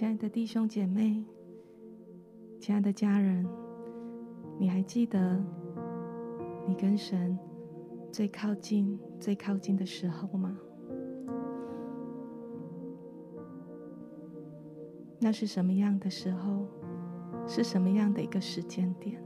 [0.00, 1.22] 亲爱的弟兄姐妹，
[2.58, 3.46] 亲爱的家人，
[4.58, 5.38] 你还记得
[6.66, 7.38] 你跟神
[8.10, 10.56] 最靠近、最靠近的时候吗？
[15.18, 16.66] 那是什么样的时候？
[17.46, 19.22] 是什么样的一个时间点？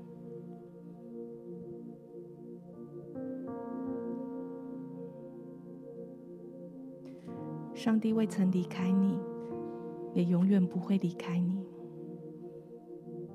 [7.73, 9.17] 上帝未曾离开你。
[10.15, 11.63] 也永远不会离开你。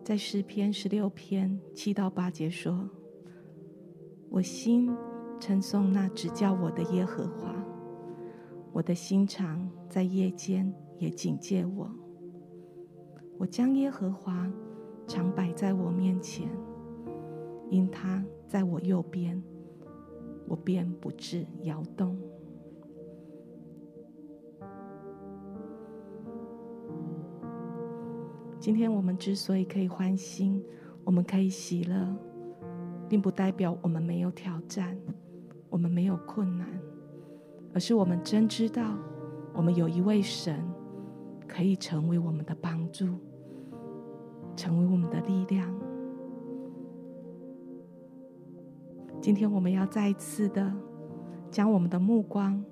[0.04, 2.90] 在诗篇十六篇七到八节说
[4.32, 4.90] ：“我心
[5.40, 7.54] 称颂那指教我的耶和华，
[8.72, 11.88] 我的心肠在夜间也警戒我。
[13.38, 14.52] 我将耶和华
[15.06, 16.50] 常摆在我面前，
[17.70, 19.42] 因他在我右边，
[20.48, 22.20] 我便不致摇动。”
[28.70, 30.64] 今天我们之所以可以欢欣，
[31.04, 32.16] 我们可以喜乐，
[33.10, 34.96] 并不代表我们没有挑战，
[35.72, 36.68] 我们没有困难，
[37.74, 38.96] 而是我们真知道，
[39.56, 40.64] 我们有一位神，
[41.48, 43.08] 可以成为我们的帮助，
[44.56, 45.74] 成为我们的力量。
[49.20, 50.72] 今天我们要再一次的
[51.50, 52.64] 将我们的目光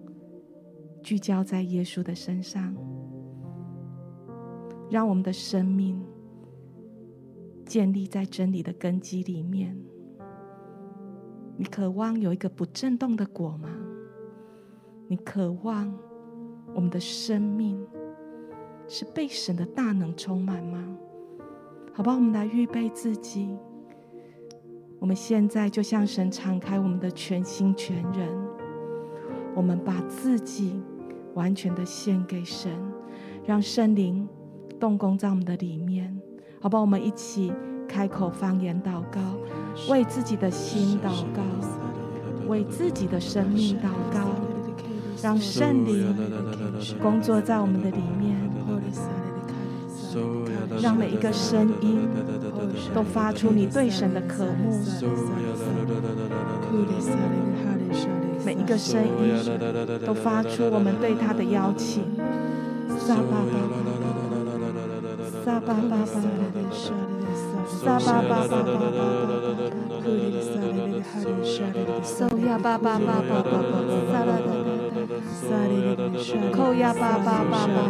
[1.01, 2.77] 聚焦在耶稣的身上。
[4.89, 6.01] 让我们的生命
[7.65, 9.77] 建立在真理的根基里面。
[11.57, 13.69] 你渴望有一个不震动的果吗？
[15.07, 15.91] 你渴望
[16.75, 17.85] 我们的生命
[18.87, 20.97] 是被神的大能充满吗？
[21.93, 23.57] 好吧，我们来预备自己。
[24.99, 28.29] 我们现在就向神敞开我们的全心全人，
[29.55, 30.81] 我们把自己
[31.33, 32.71] 完全的献给神，
[33.45, 34.27] 让圣灵。
[34.79, 36.15] 动工在我们的里面，
[36.61, 36.81] 好不好？
[36.81, 37.51] 我们一起
[37.87, 39.19] 开口方言祷告，
[39.89, 41.41] 为自己的心祷告，
[42.47, 44.19] 为自己的生命祷告，
[45.21, 46.15] 让圣灵
[47.01, 48.37] 工作在我们的里面，
[50.81, 52.07] 让每一个声音
[52.93, 54.79] 都发出你对神的渴慕，
[58.45, 59.35] 每一个声音
[60.05, 62.03] 都发出我们对他的邀请。
[62.99, 63.53] 撒巴巴
[65.47, 65.63] Koya
[72.63, 73.15] ba ba ba
[77.51, 77.83] ba ba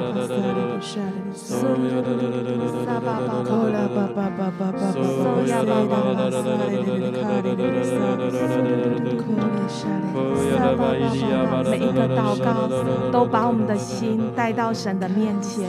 [11.69, 12.67] 每一个祷告
[13.11, 15.67] 都把我们的心带到神的面前。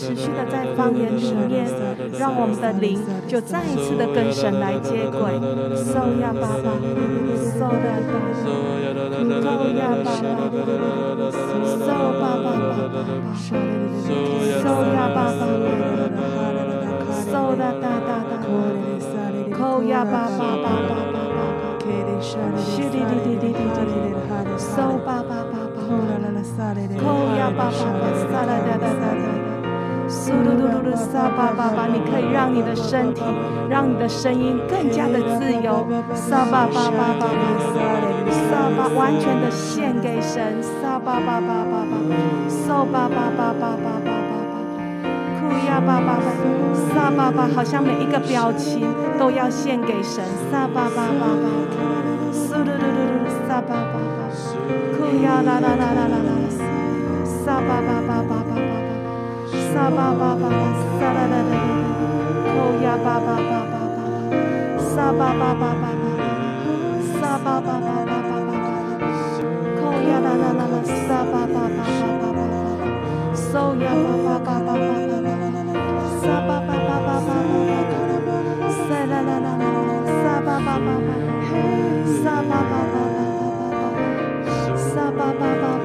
[0.00, 1.68] 持续的在方言里面，
[2.18, 2.98] 让我们的灵
[3.28, 5.36] 就再一次的跟神来接轨。
[5.76, 6.72] 收呀爸爸，
[7.52, 8.16] 收的爸，
[9.44, 10.48] 扣呀爸爸，
[11.76, 11.84] 收
[12.16, 13.04] 爸爸爸爸，
[14.56, 15.44] 收呀爸爸，
[17.20, 18.32] 收的哒哒哒，
[19.52, 20.96] 扣呀爸爸爸爸。
[22.22, 24.08] 是滴滴滴滴滴滴，
[24.56, 25.76] 收吧吧吧吧，
[26.96, 27.04] 扣
[27.36, 29.26] 呀吧吧吧，撒啦哒哒哒哒，
[30.10, 33.22] 苏噜噜噜噜，撒吧吧吧，你可以让你的身体，
[33.68, 37.30] 让你的声音更加的自由，撒吧吧吧吧吧，
[38.50, 41.94] 撒吧完全的献给神，撒吧吧吧吧吧，
[42.48, 44.54] 收吧吧吧吧吧吧吧吧，
[45.38, 46.26] 库呀吧吧吧，
[46.92, 51.48] 撒吧吧，好像每一个表情都要献给神，撒吧吧吧吧。
[52.32, 54.26] 苏噜噜噜噜，撒巴巴巴，
[54.98, 56.30] 库呀啦啦啦啦啦啦，
[57.24, 58.39] 撒巴巴巴巴。
[81.50, 83.24] Hey, sa ba ba ba ba ba ba,
[84.78, 85.79] sa ba ba ba.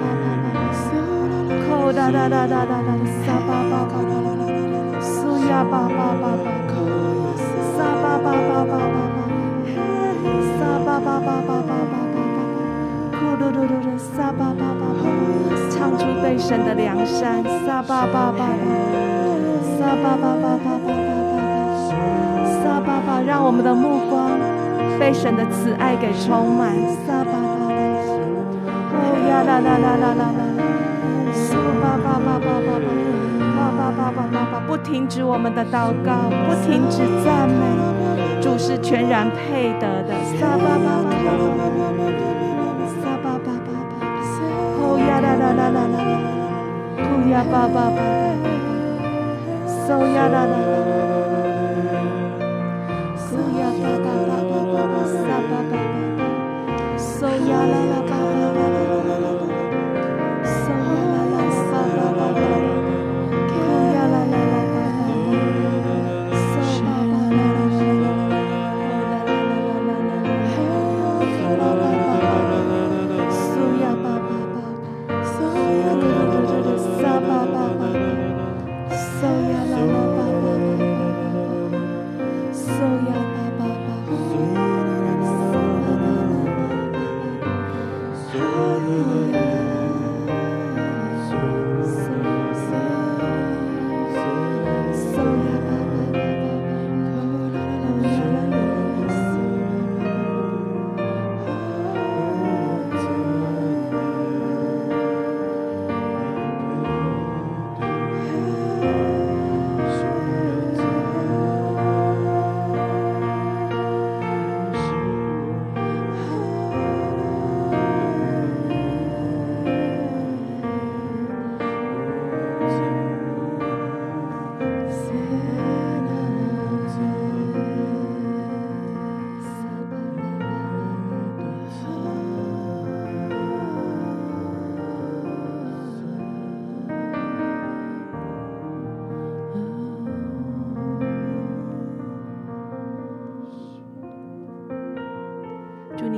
[1.85, 2.89] 库呀巴巴巴巴巴，
[3.21, 8.73] 撒巴巴巴巴巴，巴，苏呀巴巴巴巴巴巴，巴巴巴巴巴
[9.05, 9.21] 巴，
[10.57, 11.45] 撒啦啦啦啦，撒巴巴巴巴。
[11.45, 12.09] 巴巴巴巴巴巴，撒巴巴巴巴巴巴，
[13.13, 15.13] 扣啦啦啦啦啦啦，撒巴巴巴巴，苏呀巴巴巴巴，撒巴巴巴巴巴，撒巴巴巴巴巴巴巴，呼噜噜噜噜，撒巴巴巴巴，
[15.69, 18.49] 唱出对神的良善，撒巴巴巴巴，
[19.77, 21.37] 撒巴巴巴巴巴巴巴，
[22.63, 24.33] 撒巴巴，让我们的目光
[24.99, 26.73] 被神的慈爱给充满，
[27.05, 27.69] 撒巴巴巴，
[28.93, 28.97] 哦
[29.29, 30.41] 呀啦啦啦啦啦啦。
[31.65, 32.77] 爸爸爸爸爸爸
[33.55, 37.61] 爸爸爸爸爸爸，不停止我们的祷告，不停止赞美，
[38.39, 40.13] 主是全然配得的。
[40.37, 41.41] 撒巴巴巴巴巴，
[43.01, 43.93] 撒巴巴巴巴，
[44.77, 45.97] 哦呀啦啦啦啦啦，
[46.99, 47.01] 哦
[47.31, 47.99] 呀巴巴巴巴，
[49.65, 50.55] 嗦呀啦啦，
[53.57, 55.13] 呀巴巴巴巴巴，撒
[55.49, 55.73] 巴巴巴，
[56.97, 57.17] 嗦
[57.49, 57.75] 呀啦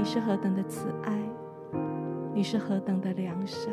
[0.08, 1.20] 是何等的慈爱，
[2.34, 3.70] 你是何等的良善，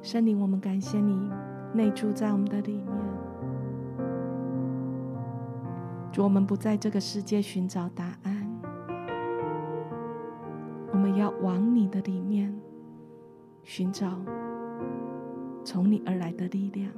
[0.00, 1.28] 圣灵，我们感谢你
[1.72, 2.86] 内住在我们的里面。
[6.12, 8.48] 主，我们不在这个世界寻找答案，
[10.92, 12.56] 我们要往你的里面
[13.64, 14.20] 寻找
[15.64, 16.88] 从你而来的力量。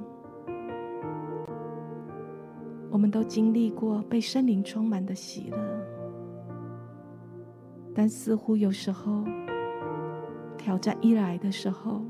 [2.91, 5.76] 我们都经历过被圣灵充满的喜乐。
[7.99, 9.23] 但似乎有时候，
[10.55, 12.05] 挑战一来的时候，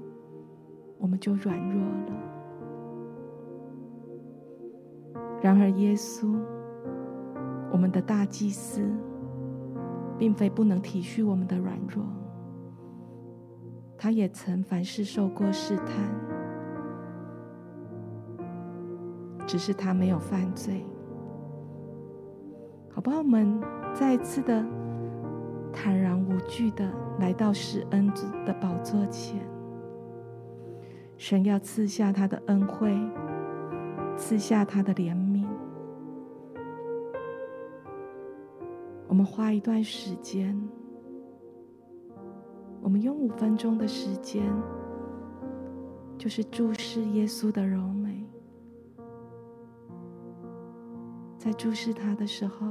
[0.98, 2.14] 我们就软弱了。
[5.42, 6.38] 然而，耶稣，
[7.72, 8.82] 我们的大祭司，
[10.18, 12.04] 并非不能体恤我们的软弱，
[13.98, 15.96] 他也曾凡事受过试探，
[19.46, 20.86] 只是他没有犯罪。
[22.90, 23.20] 好不好？
[23.20, 23.58] 我们
[23.94, 24.77] 再一次的。
[25.88, 29.40] 坦然无惧的来到施恩主的宝座前，
[31.16, 32.94] 神要赐下他的恩惠，
[34.18, 35.48] 赐下他的怜悯。
[39.08, 40.62] 我们花一段时间，
[42.82, 44.44] 我们用五分钟的时间，
[46.18, 48.26] 就是注视耶稣的柔美。
[51.38, 52.68] 在注视他的时候，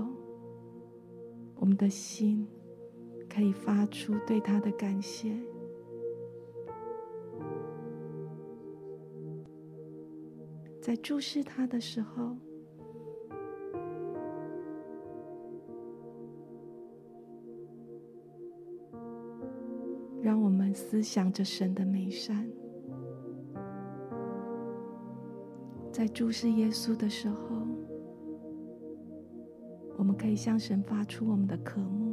[1.55, 2.47] 我们的心。
[3.37, 5.31] 可以发出对他的感谢，
[10.81, 12.35] 在注视他的时候，
[20.23, 22.51] 让我们思想着神的美善。
[25.93, 27.67] 在注视耶稣的时候，
[29.99, 32.06] 我们可以向神发出我们的渴慕。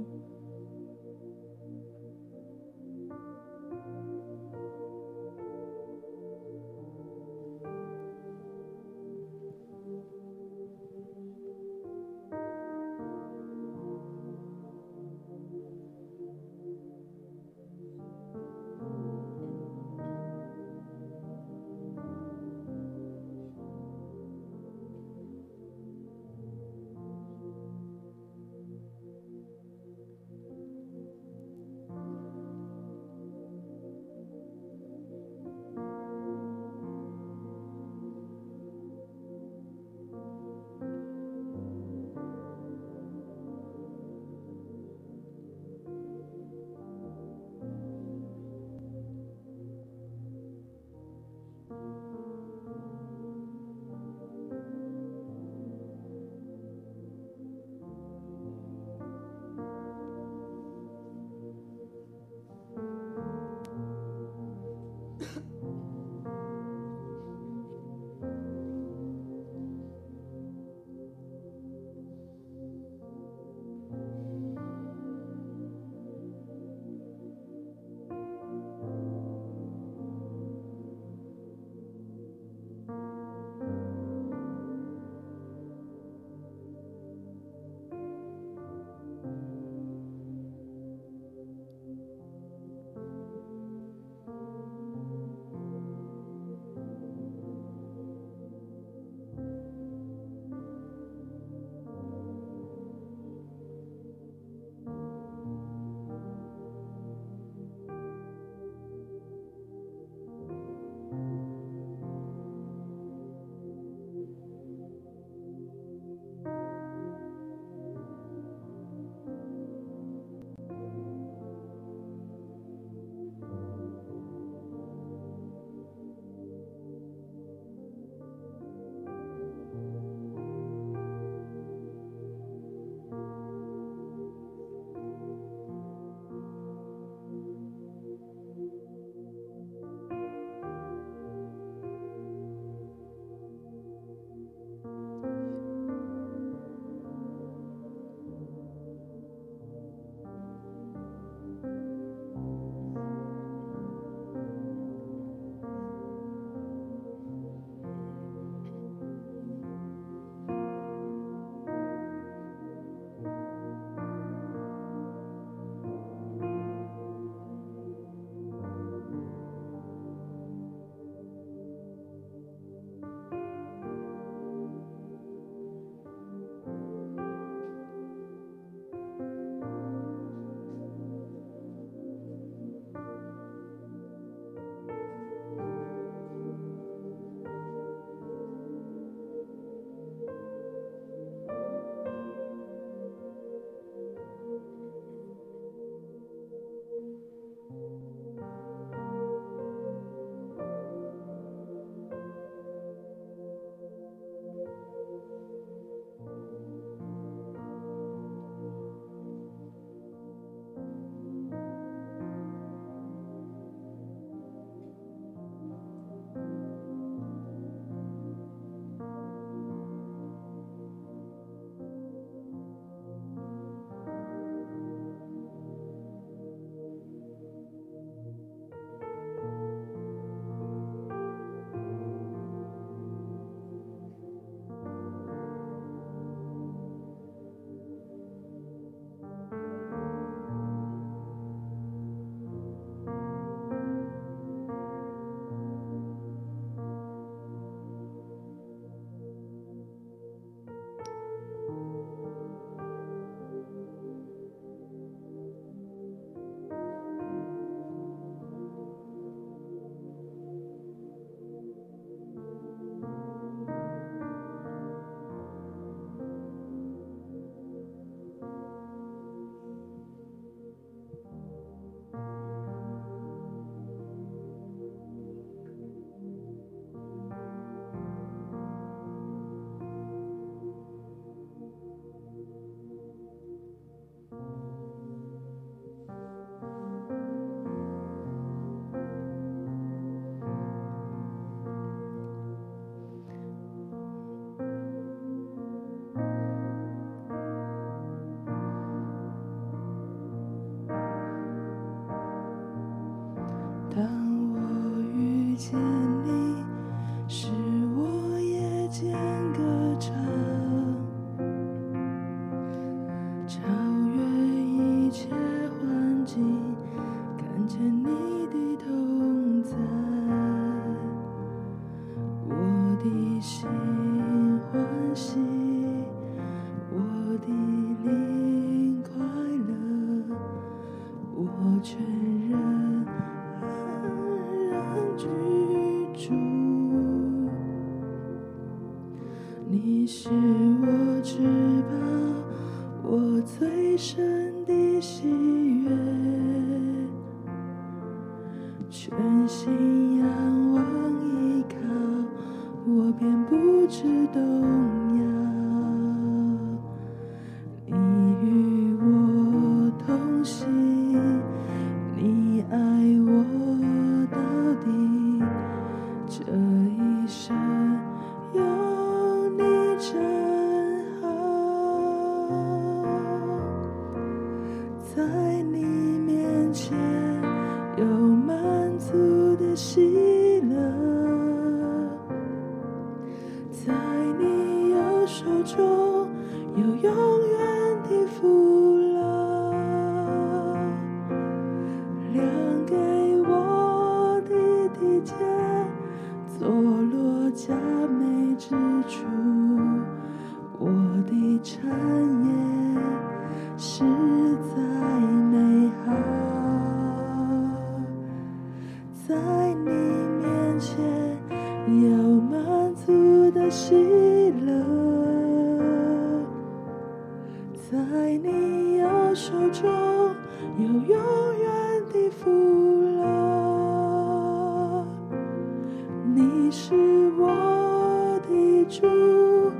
[428.85, 429.71] 住，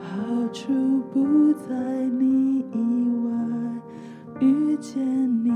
[0.00, 0.72] 好处
[1.12, 1.74] 不在
[2.18, 3.30] 你以外。
[4.40, 5.02] 遇见
[5.44, 5.50] 你，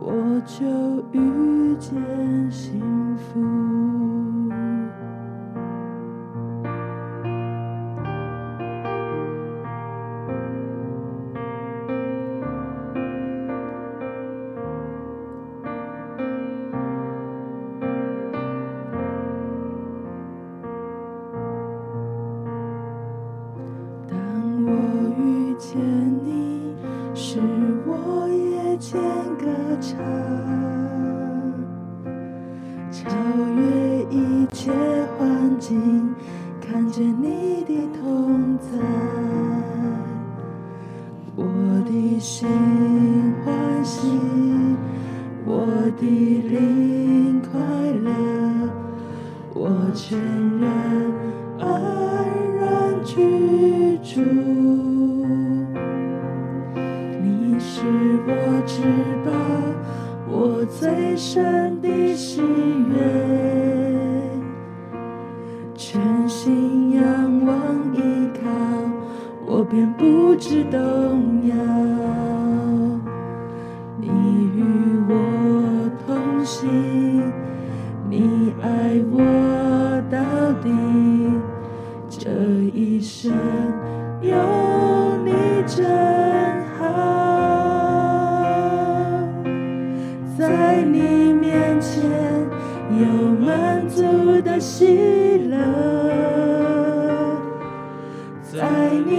[0.00, 0.64] 我就
[1.12, 2.95] 遇见幸。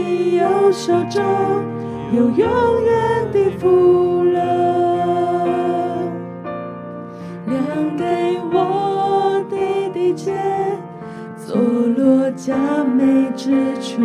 [0.08, 1.24] 右手中
[2.12, 4.39] 有永远的福乐，
[7.46, 9.56] 量给我的
[9.93, 10.34] 地界，
[11.36, 14.02] 坐落佳美之处，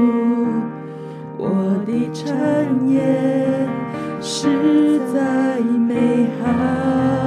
[1.38, 1.46] 我
[1.86, 3.68] 的产业
[4.20, 7.21] 实在美好。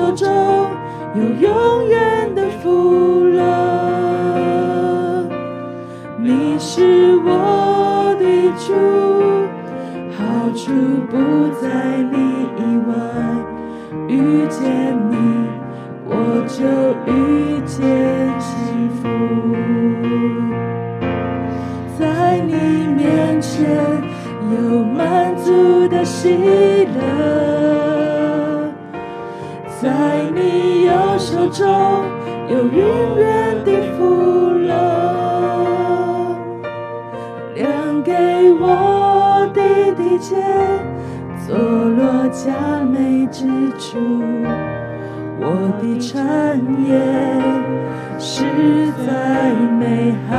[0.00, 0.26] 手中
[1.14, 3.38] 有永远的福乐。
[6.16, 8.24] 你是我的
[8.56, 8.72] 主，
[10.16, 10.72] 好处
[11.10, 11.14] 不
[11.60, 12.16] 在你
[12.56, 12.90] 以外。
[14.08, 15.14] 遇见你，
[16.06, 16.10] 我
[16.48, 16.64] 就
[17.12, 17.76] 遇见
[18.40, 19.02] 幸福。
[21.98, 22.54] 在你
[22.94, 23.68] 面前
[24.50, 26.30] 有满足的喜
[26.86, 27.19] 乐。
[29.80, 29.88] 在
[30.34, 31.66] 你右手中，
[32.50, 34.76] 有永远的福饶；
[37.54, 38.12] 亮给
[38.60, 39.60] 我的
[39.94, 40.36] 地界，
[41.46, 43.46] 坐落佳美之
[43.78, 43.98] 处。
[45.40, 45.46] 我
[45.80, 47.00] 的产业
[48.18, 48.44] 实
[49.06, 50.36] 在美好，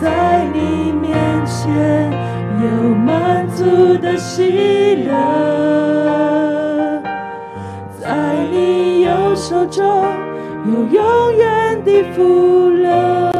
[0.00, 1.12] 在你面
[1.44, 2.10] 前
[2.62, 2.64] 有
[2.94, 5.55] 满足的喜乐。
[9.56, 9.82] 手中
[10.66, 13.32] 有永远的福乐。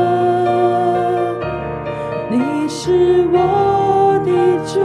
[2.30, 4.30] 你是我的
[4.64, 4.80] 主，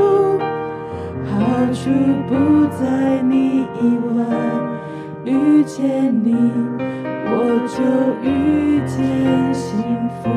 [1.29, 1.31] 好
[1.71, 1.89] 处
[2.27, 3.81] 不在你以
[4.17, 4.19] 外。
[5.23, 6.35] 遇见你，
[7.25, 7.31] 我
[7.65, 7.79] 就
[8.29, 9.81] 遇见幸
[10.21, 10.29] 福。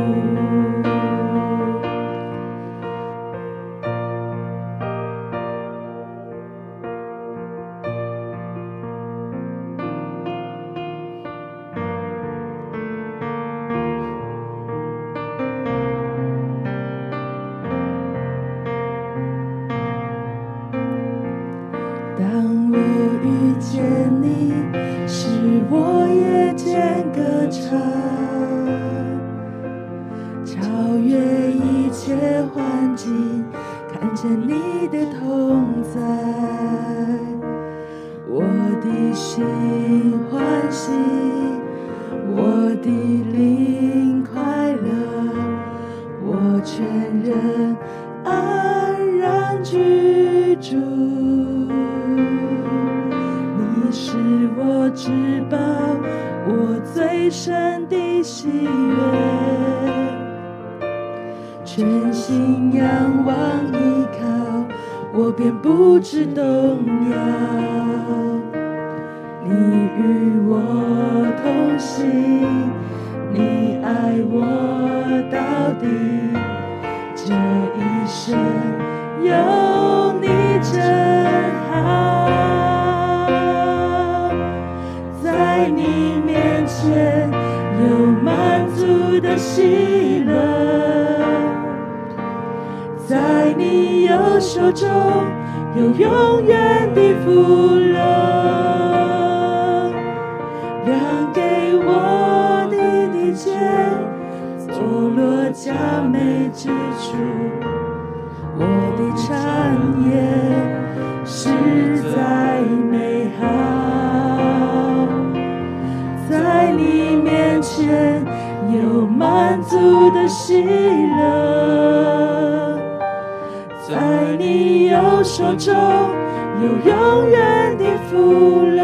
[126.84, 128.82] 永远的福乐。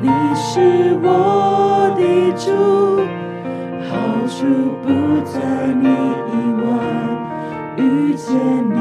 [0.00, 2.02] 你是我的
[2.36, 2.52] 主，
[3.88, 3.90] 好
[4.28, 4.36] 处
[4.82, 4.86] 不
[5.24, 5.34] 在
[5.74, 5.84] 你
[6.32, 6.66] 以外。
[7.76, 8.78] 遇见你，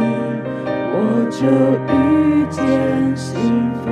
[0.93, 0.95] 我
[1.31, 1.38] 就
[1.93, 1.95] 遇
[2.49, 2.55] 见
[3.15, 3.34] 幸
[3.81, 3.84] 福。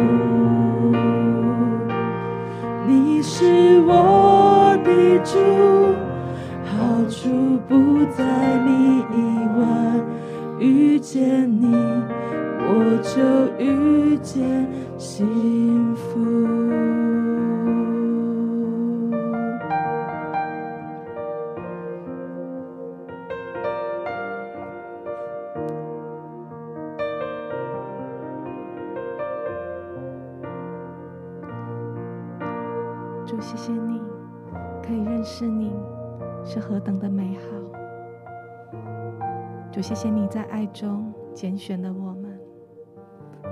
[2.88, 4.90] 你是我的
[5.24, 5.32] 主。
[6.66, 6.72] 好
[7.10, 7.20] 处
[7.68, 7.72] 不
[8.16, 8.24] 在
[8.66, 8.70] 你
[9.12, 9.18] 以
[9.60, 9.62] 外，
[10.60, 11.53] 遇见。
[13.16, 13.22] 就
[13.60, 16.20] 遇见幸福。
[33.28, 34.02] 主，谢谢你，
[34.82, 35.72] 可以认识你，
[36.44, 38.80] 是何等的美好。
[39.72, 42.24] 主，谢谢你在爱中拣选了我们。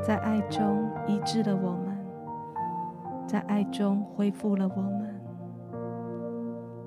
[0.02, 1.96] 在爱中医治了我们，
[3.28, 5.22] 在爱中恢复了我们，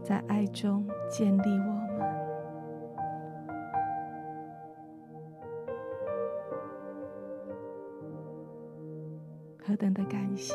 [0.02, 2.04] 在爱中建立我们，
[9.64, 10.54] 何等的感谢！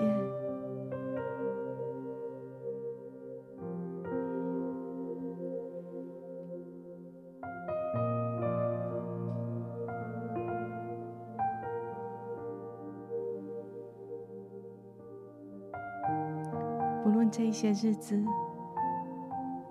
[17.10, 18.24] 无论这些日子，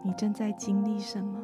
[0.02, 1.40] 你正在经历什么？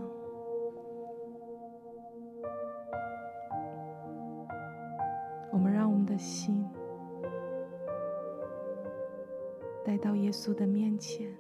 [5.53, 6.69] 我们让我们的心
[9.85, 11.33] 带到耶稣的面前。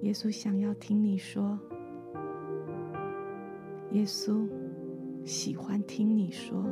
[0.00, 1.58] 耶稣想要听你说，
[3.90, 4.48] 耶稣。
[5.24, 6.62] 喜欢听你说，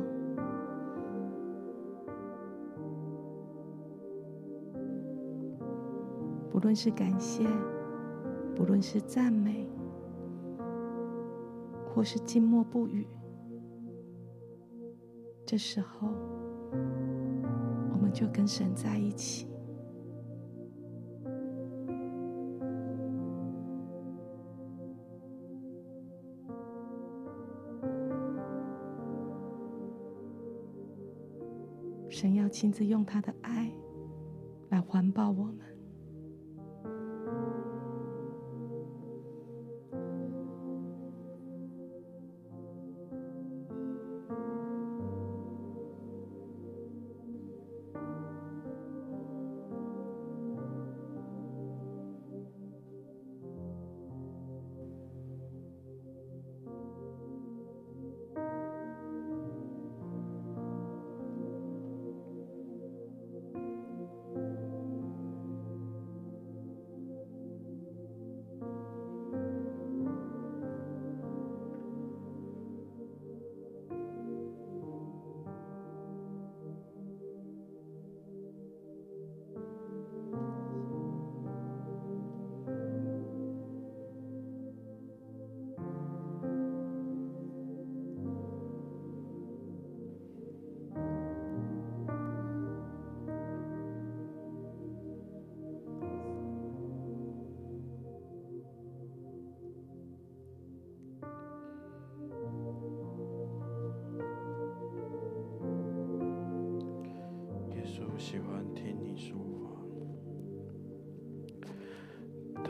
[6.51, 7.45] 不论是感谢，
[8.55, 9.67] 不论是赞美，
[11.87, 13.07] 或是静默不语，
[15.45, 16.09] 这时候，
[17.93, 19.47] 我们就跟神在一起。
[32.49, 33.71] 亲自用他的爱
[34.69, 35.68] 来环抱我们。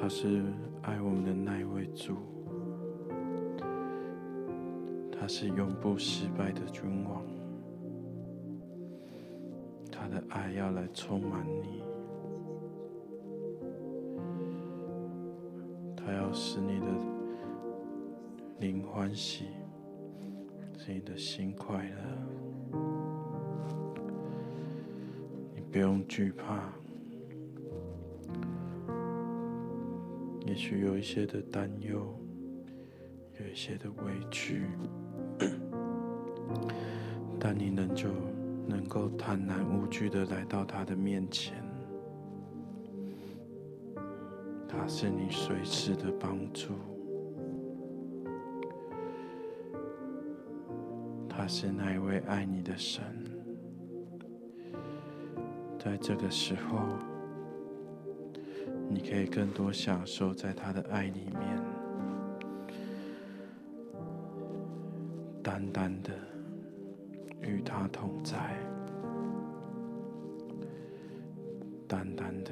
[0.09, 0.41] 是
[0.81, 2.15] 爱我们的那一位主，
[5.11, 7.23] 他是永不失败的君王，
[9.91, 11.83] 他的爱要来充满你，
[15.95, 16.87] 他要使你的
[18.59, 19.45] 灵欢喜，
[20.75, 22.79] 使你的心快乐。
[25.53, 26.73] 你不用惧怕，
[30.59, 32.13] 许有一些的担忧，
[33.39, 34.65] 有一些的委屈，
[37.39, 38.09] 但你仍旧
[38.67, 41.63] 能够坦然无惧的来到他的面前，
[44.67, 46.73] 他是你随时的帮助，
[51.29, 53.01] 他是那一位爱你的神。
[55.79, 56.79] 在这个时候，
[58.91, 61.63] 你可以更多享受在他的爱里面，
[65.43, 66.09] 单单的
[67.41, 68.57] 与他同在，
[71.87, 72.51] 单单的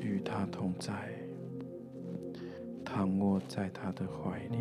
[0.00, 0.92] 与他同在，
[2.84, 4.58] 躺卧在他的怀里。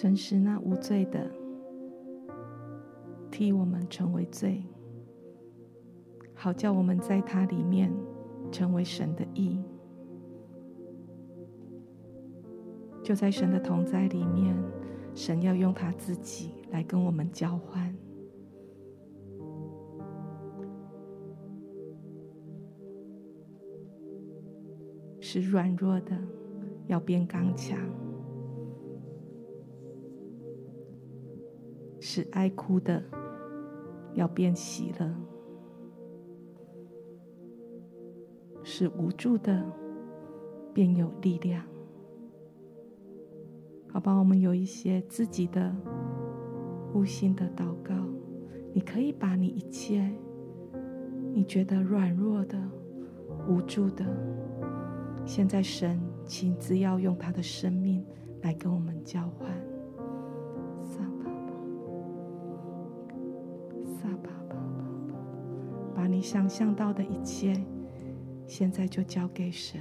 [0.00, 1.30] 神使那无罪的
[3.30, 4.64] 替我们成为罪，
[6.32, 7.92] 好叫我们在他里面
[8.50, 9.62] 成为神的义。
[13.02, 14.56] 就在神的同在里面，
[15.14, 17.94] 神要用他自己来跟我们交换，
[25.20, 26.16] 使软弱的
[26.86, 27.78] 要变刚强。
[32.12, 33.00] 是哀哭的
[34.14, 35.08] 要变喜乐，
[38.64, 39.64] 是无助的
[40.74, 41.64] 变有力量。
[43.92, 45.72] 好吧，我们有一些自己的
[46.94, 47.94] 悟性的祷告，
[48.74, 50.10] 你可以把你一切
[51.32, 52.60] 你觉得软弱的、
[53.48, 54.04] 无助的，
[55.24, 58.04] 现在神亲自要用他的生命
[58.42, 59.69] 来跟我们交换。
[66.20, 67.54] 你想象到的一切，
[68.46, 69.80] 现在就交给神。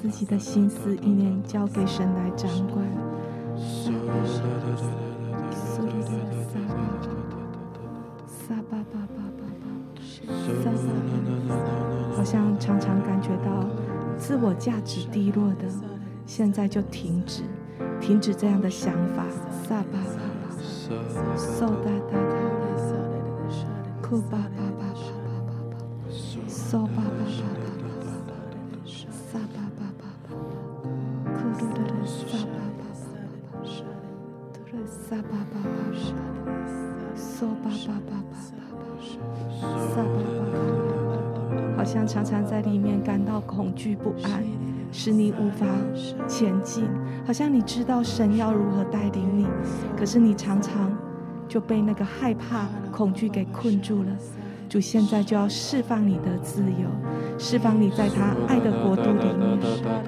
[0.00, 2.86] 自己的心思意念交给神来掌管。
[12.16, 13.64] 好像常常感觉到
[14.16, 15.64] 自我价值低落的，
[16.26, 17.42] 现在就停止，
[18.00, 19.24] 停止这样的想法。
[19.62, 20.56] 撒巴巴巴，
[21.36, 22.34] 嗦哒哒哒，
[24.02, 24.38] 库巴
[43.78, 44.42] 惧不安，
[44.90, 45.66] 使你无法
[46.26, 46.84] 前进。
[47.24, 49.46] 好像你知道神要如何带领你，
[49.96, 50.92] 可是你常常
[51.46, 54.08] 就被那个害怕、恐惧给困住了。
[54.68, 56.90] 主现在就要释放你的自由，
[57.38, 59.58] 释放你在他爱的国度里面，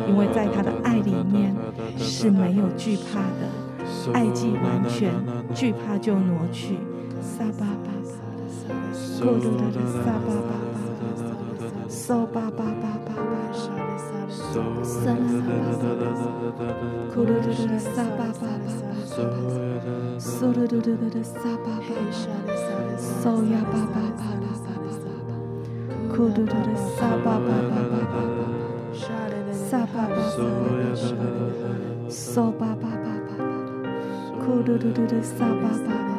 [0.09, 1.55] 因为在他的爱里面
[1.97, 4.13] 是没有惧怕的。
[4.13, 5.11] 爱既完全，
[5.55, 6.77] 惧怕就挪去。
[7.23, 8.69] 撒巴巴巴，
[9.19, 10.85] 咕噜噜的撒巴巴巴，
[11.89, 12.80] 嗦巴巴巴巴巴。
[14.51, 14.59] 撒
[18.19, 18.91] 巴巴巴巴，
[20.19, 21.95] 嗦噜噜噜噜的撒巴巴巴，
[22.99, 24.75] 嗦呀巴巴巴巴巴
[25.31, 25.31] 巴，
[26.13, 28.19] 咕噜噜的撒巴巴巴巴巴，
[29.55, 30.19] 撒巴巴巴巴，
[32.11, 33.39] 嗦巴巴巴巴巴，
[34.43, 36.11] 咕噜噜噜的撒巴巴巴，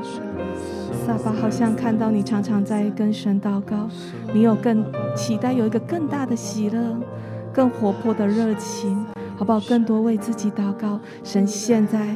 [1.06, 3.90] 撒巴好像看到你常常在跟神祷告，
[4.34, 4.86] 你有更
[5.18, 6.96] 期待有一个更大的喜乐。
[7.54, 9.06] 更活泼的热情，
[9.38, 9.60] 好不好？
[9.62, 12.08] 更多为自己祷告，神现在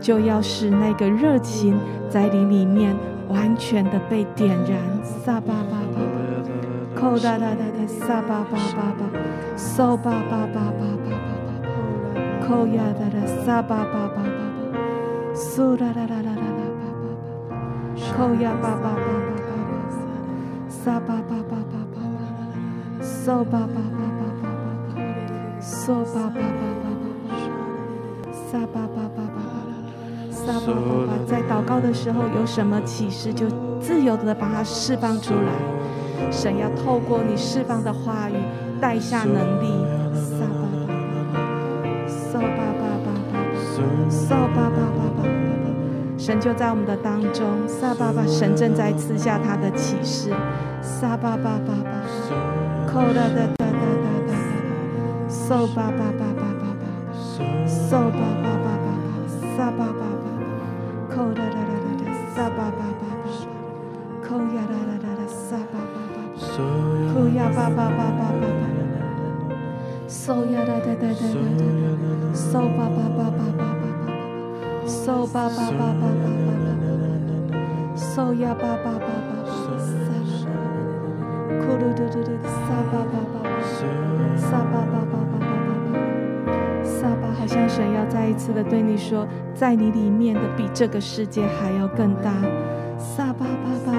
[0.00, 2.94] 就要使那个热情在你里面
[3.28, 4.78] 完全的被点燃。
[5.04, 9.10] 撒巴巴巴，扣哒哒哒哒，撒巴巴巴巴，
[9.56, 14.78] 嗦巴巴巴巴巴巴巴，扣呀哒哒，撒巴巴巴巴巴，
[15.34, 17.54] 苏哒哒哒哒哒巴巴巴，
[18.16, 23.80] 扣呀巴巴巴巴巴巴，撒巴巴巴巴巴巴，嗦巴巴
[26.04, 26.20] 萨。
[26.20, 26.86] 巴巴巴巴
[28.50, 29.38] 巴，巴巴巴巴巴，
[30.30, 31.10] 撒巴巴巴。
[31.26, 33.46] 在祷告的时候，有什么启示，就
[33.80, 35.52] 自由的把它释放出来。
[36.30, 38.34] 神要透过你释放的话语，
[38.80, 39.66] 带下能力。
[40.14, 45.66] 萨巴巴巴巴，嗦巴巴巴巴巴，嗦巴巴巴巴巴巴。
[46.18, 50.30] 神就在我们的当中，撒巴巴，神正在赐下他的启示。
[50.82, 51.90] 撒巴巴巴巴，
[52.86, 53.59] 扣了的。
[55.50, 56.86] 嗦巴巴巴巴巴巴，
[57.66, 59.26] 嗦巴巴巴巴巴，
[59.56, 60.30] 撒巴巴巴巴，
[61.12, 63.26] 扣啦啦啦啦啦，撒巴巴巴巴，
[64.22, 66.46] 扣呀啦啦啦啦，撒巴巴巴巴，
[67.12, 68.62] 扣呀巴巴巴巴巴巴，
[70.06, 71.42] 嗦呀啦啦啦啦啦，
[72.32, 72.46] 嗦
[72.76, 74.06] 巴巴巴巴巴巴巴，
[74.86, 76.14] 嗦巴巴巴巴巴
[76.46, 76.62] 巴
[77.50, 78.62] 巴，嗦呀巴
[87.50, 92.30] 像神要再一次的对你说，在你里面的比这个世界还要更大。
[92.96, 93.98] 撒巴巴巴巴，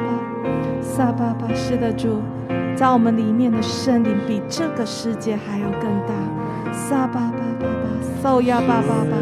[0.82, 2.22] 撒巴巴，是的主，
[2.78, 6.14] 在我们里面的圣灵比这个世界还要更大。
[6.72, 7.86] 撒巴巴巴巴，
[8.24, 9.18] 嗦呀巴巴巴，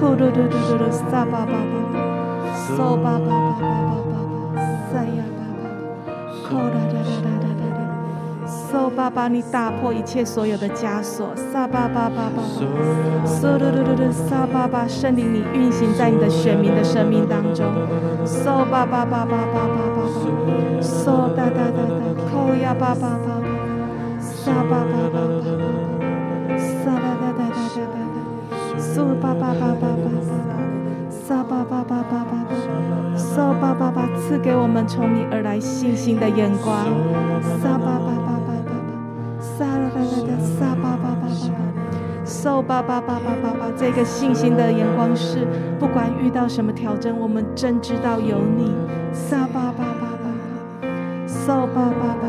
[0.00, 1.54] 库噜噜噜噜噜，撒巴巴巴，
[2.56, 3.68] 嗦巴巴巴巴
[4.08, 4.16] 巴
[4.54, 4.56] 巴，
[4.90, 5.68] 撒呀巴巴，
[6.48, 7.01] 库啦啦。
[8.72, 11.28] 嗦巴巴，你打破一切所有的枷锁。
[11.36, 12.42] 撒巴巴巴巴巴，
[13.26, 17.66] 嗦噜噜噜噜，撒巴巴，圣灵你运行在你的选民的生命当中。
[18.24, 20.00] 嗦巴巴巴巴巴巴巴，
[20.80, 22.00] 嗦哒哒哒哒，
[22.32, 23.42] 扣呀巴巴巴，
[24.18, 30.50] 撒巴巴巴巴巴，撒哒哒哒哒哒哒，嗦巴巴巴巴巴巴，
[31.10, 32.34] 撒巴巴巴巴巴巴，
[33.18, 36.86] 嗦巴巴巴，赐给我们从你而来信心的眼光。
[37.60, 38.31] 撒巴巴巴。
[42.42, 45.46] 嗖巴巴巴巴巴巴，这个信心的眼光是，
[45.78, 48.74] 不管遇到什么挑战，我们真知道有你。
[49.12, 50.26] 撒巴巴巴巴
[50.80, 50.88] 巴，
[51.24, 52.26] 嗖巴巴巴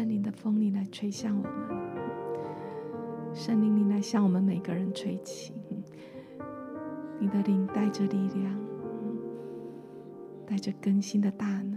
[0.00, 1.52] 圣灵的风，你来吹向我们。
[3.34, 5.52] 圣灵，你来向我们每个人吹起。
[7.18, 8.58] 你的灵带着力量，
[10.46, 11.69] 带着更新的大能。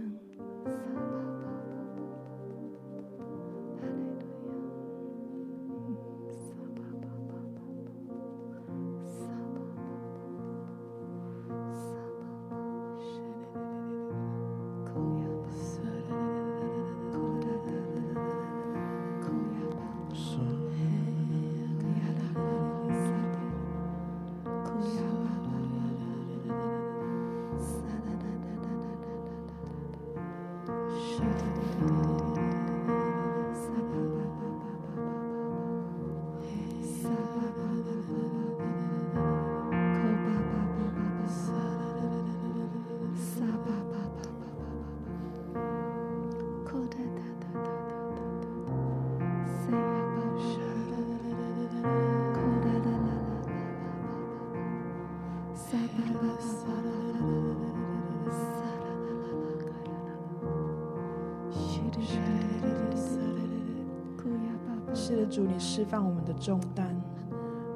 [64.92, 66.86] 是的主，你释放我们的重担；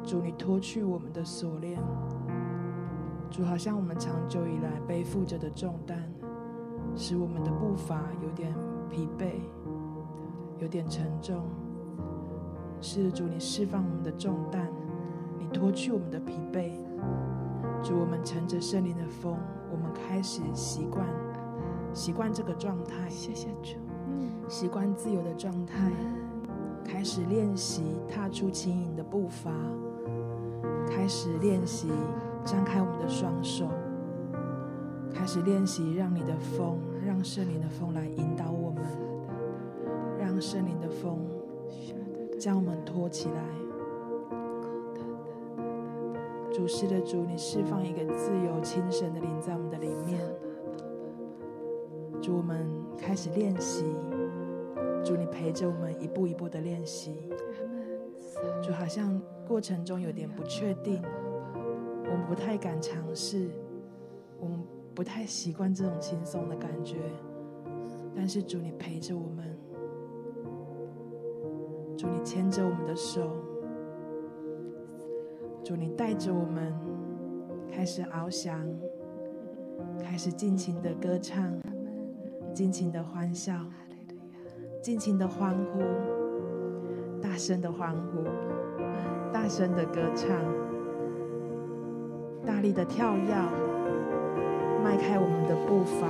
[0.05, 1.79] 主，你脱去我们的锁链。
[3.31, 6.03] 主，好像我们长久以来背负着的重担，
[6.97, 8.55] 使我们的步伐有点
[8.89, 9.41] 疲惫，
[10.59, 11.45] 有点沉重。
[12.81, 14.69] 是的主，你释放我们的重担，
[15.39, 16.71] 你脱去我们的疲惫。
[17.83, 19.37] 主，我们乘着圣灵的风，
[19.71, 21.05] 我们开始习惯，
[21.93, 23.09] 习惯这个状态。
[23.11, 23.77] 谢谢主，
[24.49, 25.93] 习惯自由的状态。
[26.85, 29.53] 开始练习踏出轻盈的步伐，
[30.89, 31.89] 开始练习
[32.45, 33.69] 张开我们的双手，
[35.13, 38.83] 开始练习让你的风，让圣灵的风来引导我们，
[40.19, 41.19] 让圣灵的风
[42.41, 43.45] 将我们托起来。
[46.51, 50.19] 主是的主，你释放一个自由轻省的灵在我们的里面。
[52.23, 53.85] 主，我们开始练习。
[55.05, 57.31] 主，你陪着我们一步一步的练习。
[58.63, 61.03] 主，好像过程中有点不确定，
[62.05, 63.49] 我们不太敢尝试，
[64.39, 64.63] 我们
[64.95, 66.97] 不太习惯这种轻松的感觉。
[68.15, 69.59] 但是主，你陪着我们，
[71.97, 73.31] 主，你牵着我们的手，
[75.65, 76.75] 主，你带着我们
[77.71, 78.69] 开始翱翔，
[80.01, 81.57] 开始尽情的歌唱，
[82.53, 83.55] 尽情的欢笑。
[84.81, 85.83] 尽情的欢呼，
[87.21, 88.23] 大声的欢呼，
[89.33, 90.29] 大声的歌唱，
[92.47, 93.35] 大力的跳跃，
[94.85, 96.07] 迈开我们的步伐。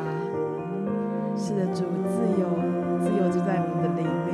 [1.35, 2.47] 是的，主，自由，
[3.01, 4.29] 自由就在我们的里面。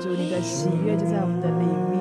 [0.00, 1.98] 主，你的喜悦就在我们的里面。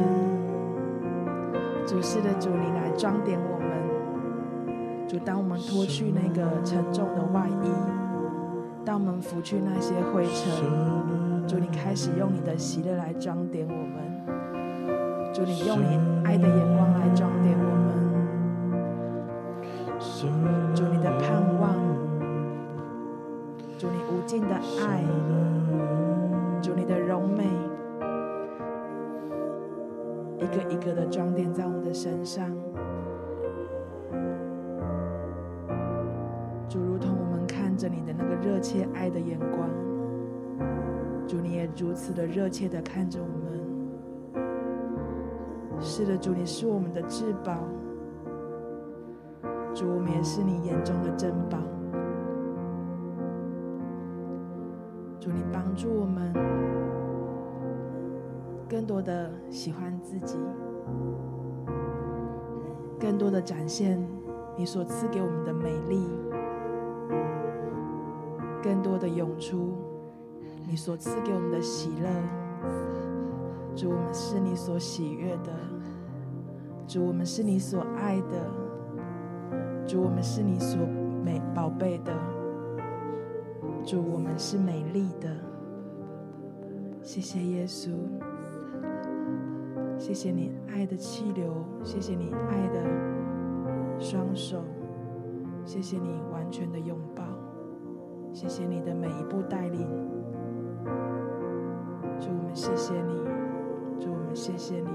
[1.87, 3.67] 主，是的，主，你来装点我们。
[5.07, 8.06] 主，当我们脱去那个沉重的外衣。
[8.87, 10.63] 当我们拂去那些灰尘，
[11.45, 13.97] 主，你开始用你的喜乐来装点我们。
[15.33, 17.93] 主，你用你爱的眼光来装点我们。
[20.73, 21.75] 主，你的盼望，
[23.77, 25.03] 主，你无尽的爱，
[26.61, 27.43] 主，你的柔美，
[30.37, 32.49] 一个一个的装点在我们的身上。
[38.67, 39.69] 切爱的眼光，
[41.25, 43.47] 主，你也如此的热切的看着我们。
[45.79, 47.55] 是的，主，你是我们的至宝，
[49.73, 51.57] 主，我们也是你眼中的珍宝。
[55.17, 56.33] 主，你帮助我们
[58.67, 60.37] 更多的喜欢自己，
[62.99, 63.97] 更多的展现
[64.57, 66.26] 你所赐给我们的美丽。
[68.61, 69.75] 更多的涌出
[70.67, 72.09] 你所赐给我们的喜乐，
[73.75, 75.53] 主，我们是你所喜悦的，
[76.87, 78.51] 主，我们是你所爱的，
[79.87, 80.77] 主，我们是你所
[81.23, 82.11] 美宝贝的，
[83.85, 85.29] 主，我们是美丽的。
[87.01, 87.91] 谢谢耶稣，
[89.97, 92.83] 谢谢你爱的气流，谢谢你爱的
[93.97, 94.61] 双手，
[95.63, 97.23] 谢谢你完全的拥抱。
[98.33, 99.87] 谢谢你的每一步带领，
[102.19, 103.13] 祝，我们谢谢你，
[103.99, 104.89] 祝，我们谢谢你。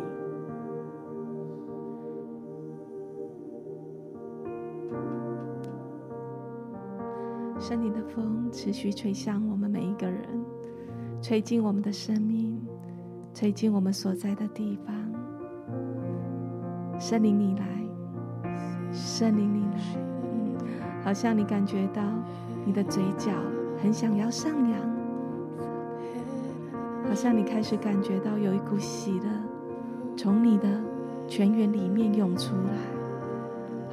[7.58, 10.24] 圣灵的风持续吹向我们每一个人，
[11.20, 12.60] 吹进我们的生命，
[13.32, 14.94] 吹进我们所在的地方。
[16.98, 17.66] 圣灵你来，
[18.92, 22.02] 圣灵你来，好像你感觉到
[22.64, 23.30] 你的嘴角
[23.82, 24.78] 很想要上扬，
[27.08, 29.26] 好像你开始感觉到有一股喜乐
[30.16, 30.68] 从你的
[31.26, 32.74] 泉源里面涌出来，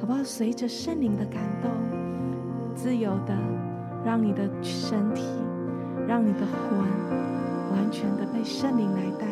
[0.00, 0.22] 好不好？
[0.22, 1.70] 随着圣灵的感动，
[2.74, 3.36] 自由的
[4.04, 5.24] 让你的身体，
[6.06, 6.78] 让你的魂。
[7.72, 9.26] 完全的被圣灵来带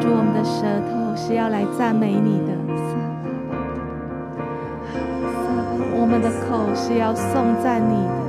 [0.00, 2.52] 主，我们的舌头是要来赞美你的，
[5.94, 8.27] 我们的口是要颂赞你的。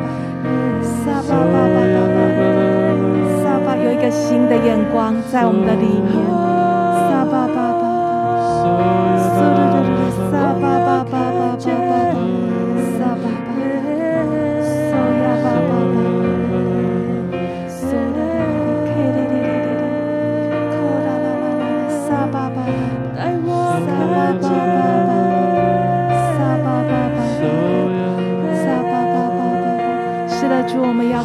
[0.82, 2.40] 萨巴巴巴巴巴，
[3.42, 6.23] 萨巴有一个新的眼光在我们的里面。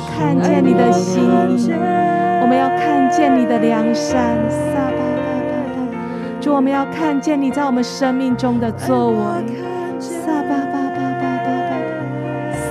[0.08, 1.24] 看见你的心，
[2.41, 4.38] 我们要看见你的良善。
[4.50, 5.78] 撒巴巴巴巴，
[6.39, 9.18] 主，我们要看见你在我们生命中的作为。
[10.00, 11.76] 撒巴巴巴巴巴巴，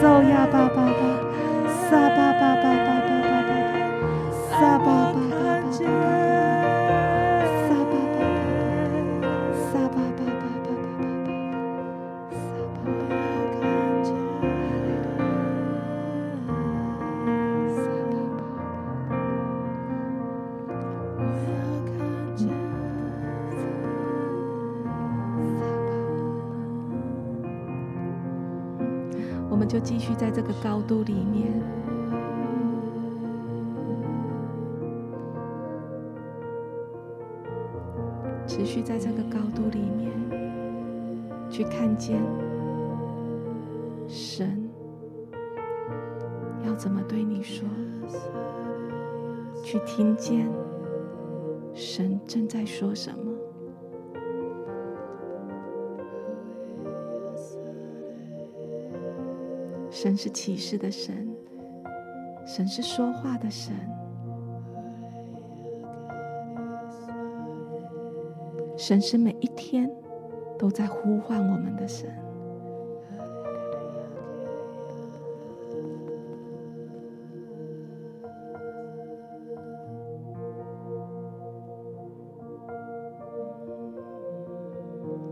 [0.01, 0.68] 搜呀巴巴巴，
[29.79, 31.53] 就继续在这个高度里面，
[38.45, 40.11] 持续在这个高度里面，
[41.49, 42.21] 去看见
[44.09, 44.69] 神
[46.67, 47.69] 要怎么对你说，
[49.63, 50.51] 去听见
[51.73, 53.28] 神正在说什么。
[60.01, 61.29] 神是启示的神，
[62.47, 63.75] 神是说话的神，
[68.77, 69.91] 神是每一天
[70.57, 72.09] 都在呼唤我们的神。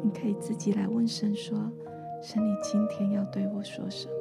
[0.03, 1.57] 你可以自己来问神说
[2.21, 4.15] ：“神，你今天要对我说什么？”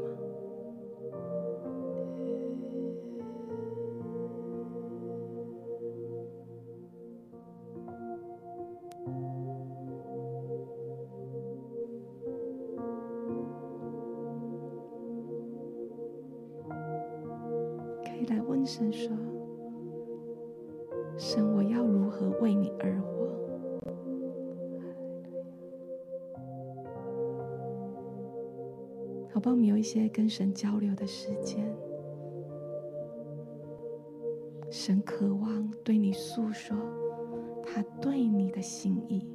[29.85, 31.63] 一些跟神交流的时间，
[34.71, 36.75] 神渴望对你诉说
[37.63, 39.29] 他对你的心意。”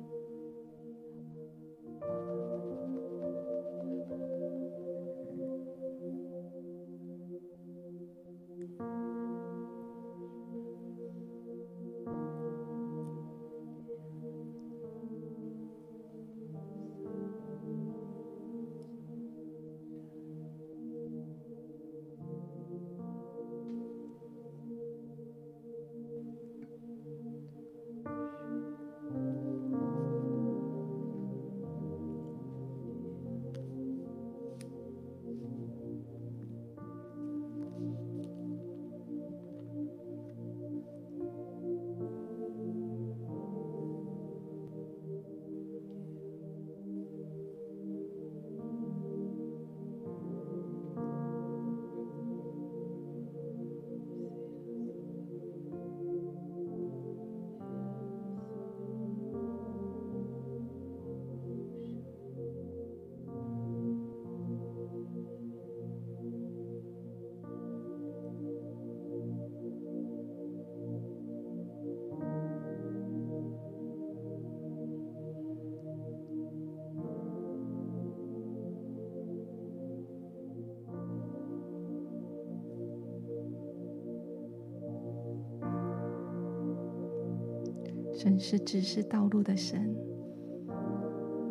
[88.41, 89.95] 是指示道路的神。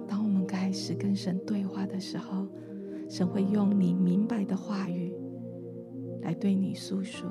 [0.07, 2.47] 当我们开始跟神对话的时候，
[3.07, 5.13] 神会用你明白的话语
[6.23, 7.29] 来对你诉说。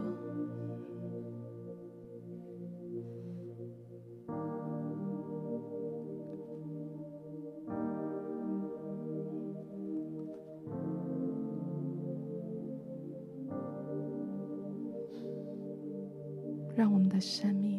[16.77, 17.78] 让我们的生命。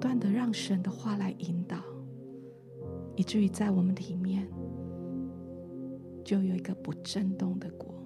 [0.00, 1.76] 不断的让神的话来引导，
[3.16, 4.48] 以至于在我们里面
[6.24, 7.99] 就有一个不震动的果。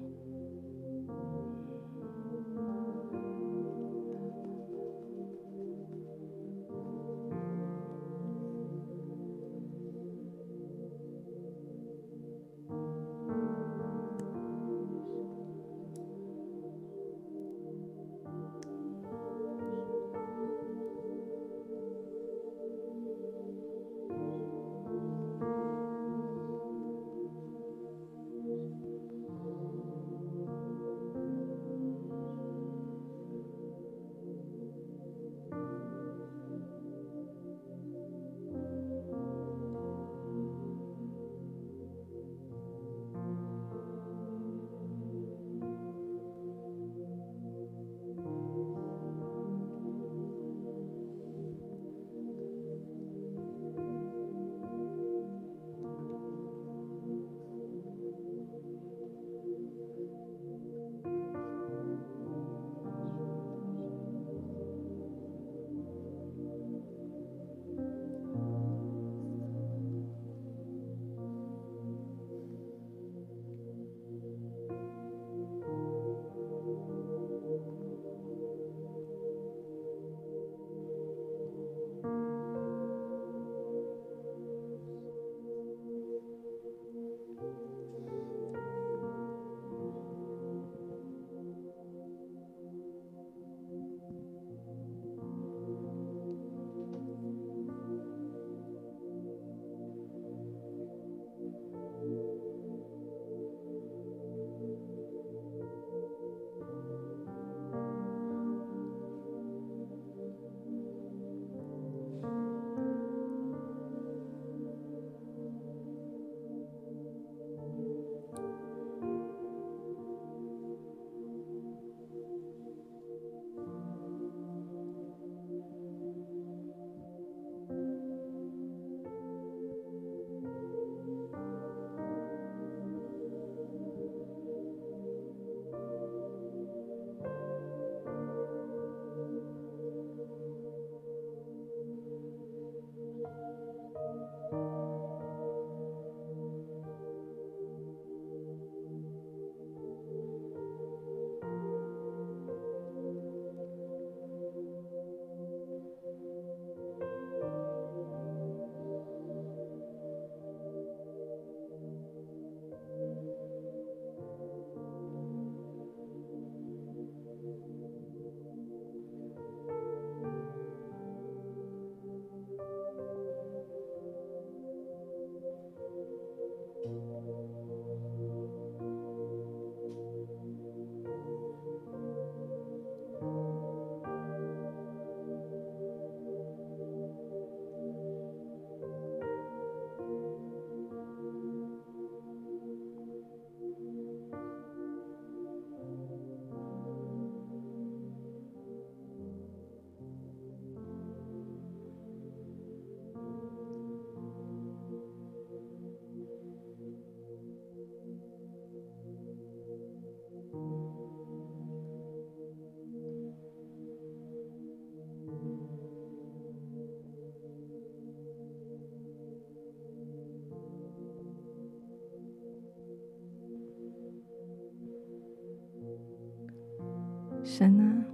[227.56, 228.04] 神啊，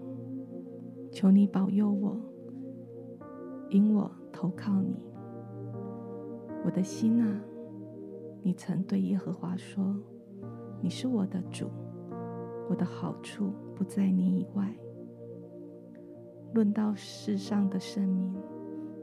[1.10, 2.14] 求你保佑我，
[3.70, 5.06] 因我投靠你。
[6.62, 7.40] 我的心啊，
[8.42, 9.96] 你曾对耶和华说
[10.82, 11.70] ：“你是我的主，
[12.68, 14.76] 我的好处不在你以外。”
[16.52, 18.34] 论到世上的生命，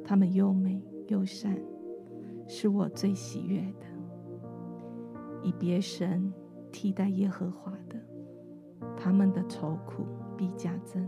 [0.06, 1.60] 他们又美又善，
[2.46, 3.88] 是我最喜悦的。
[5.42, 6.32] 以别神
[6.72, 8.00] 替代耶和华的，
[8.96, 10.06] 他们的愁苦
[10.38, 11.08] 必加增。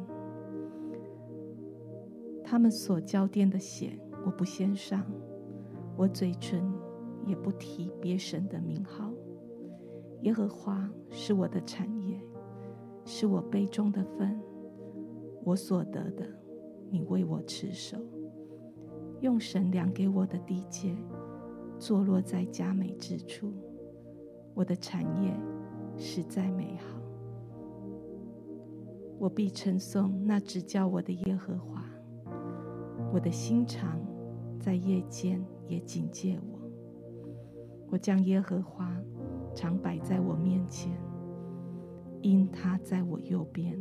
[2.43, 5.05] 他们所浇奠的血，我不献上。
[5.95, 6.63] 我嘴唇
[7.25, 9.11] 也不提别神的名号。
[10.21, 12.19] 耶和华是我的产业，
[13.05, 14.41] 是我杯中的分。
[15.43, 16.25] 我所得的，
[16.89, 17.97] 你为我持守。
[19.21, 20.95] 用神量给我的地界，
[21.77, 23.53] 坐落在佳美之处。
[24.53, 25.33] 我的产业
[25.97, 26.98] 实在美好。
[29.19, 31.85] 我必称颂那指教我的耶和华。
[33.13, 33.99] 我的心肠
[34.59, 35.39] 在夜间。
[35.69, 36.59] 也警戒我，
[37.91, 38.91] 我将耶和华
[39.53, 40.91] 常摆在我面前，
[42.23, 43.79] 因他在我右边，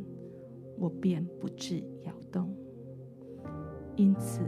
[0.76, 2.54] 我便不致摇动。
[3.96, 4.42] 因此，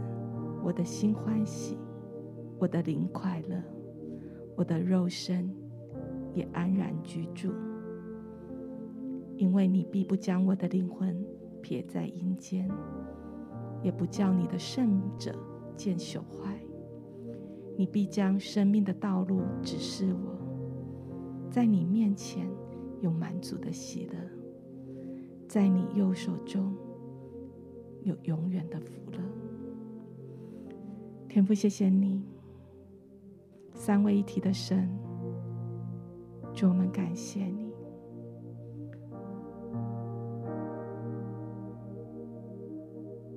[0.62, 1.78] 我的心欢喜，
[2.58, 3.56] 我的灵快乐，
[4.54, 5.50] 我的肉身
[6.34, 7.54] 也安然居住，
[9.40, 11.16] 因为你必不将我的灵魂
[11.62, 12.70] 撇在阴间，
[13.82, 15.34] 也不叫你的圣者
[15.74, 16.60] 见朽坏。
[17.74, 22.46] 你必将生命的道路指示我，在你面前
[23.00, 24.18] 有满足的喜乐，
[25.48, 26.76] 在你右手中
[28.02, 29.18] 有永远的福乐。
[31.26, 32.22] 天父，谢谢你，
[33.72, 34.86] 三位一体的神，
[36.52, 37.69] 主，我们感谢你，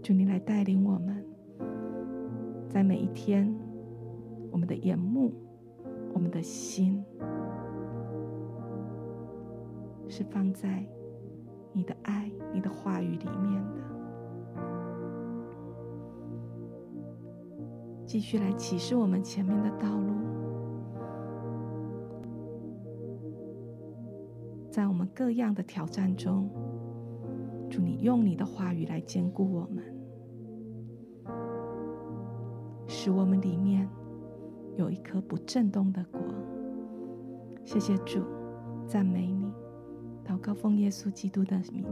[0.04, 1.26] 主，你来带领我们，
[2.70, 3.52] 在每一天。
[4.52, 5.32] 我们的眼目，
[6.14, 7.04] 我们的心，
[10.08, 10.86] 是放在
[11.72, 13.82] 你的爱、你的话语里面的。
[18.06, 20.14] 继续来启示我们前面的道路，
[24.70, 26.48] 在我们各样的挑战中，
[27.72, 29.84] 祝你用你的话语来坚固我们，
[33.04, 33.86] 使我们里面。
[34.78, 36.22] 有一颗不震动的果。
[37.66, 38.24] 谢谢主，
[38.88, 39.52] 赞美你，
[40.26, 41.84] 祷告奉耶稣基督的名。